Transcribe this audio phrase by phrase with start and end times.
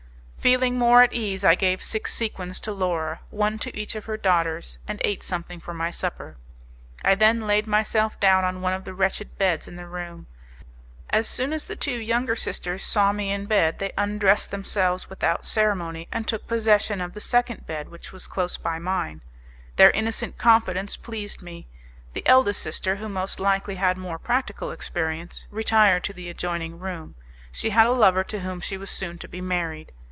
[0.41, 4.17] Feeling more at ease I gave six sequins to Laura, one to each of her
[4.17, 6.35] daughters, and ate something for my supper:
[7.05, 10.25] I then laid myself down on one of the wretched beds in the room.
[11.11, 15.45] As soon as the two younger sisters saw me in bed, they undressed themselves without
[15.45, 19.21] ceremony, and took possession of the second bed which was close by mine.
[19.75, 21.67] Their innocent confidence pleased me.
[22.13, 27.13] The eldest sister, who most likely had more practical experience, retired to the adjoining room;
[27.51, 29.91] she had a lover to whom she was soon to be married.